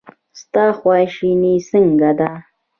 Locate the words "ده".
2.19-2.31